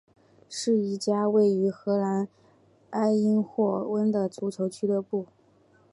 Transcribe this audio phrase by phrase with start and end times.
[0.49, 2.27] 是一家位于荷兰
[2.89, 5.27] 埃因霍温的足球俱乐部。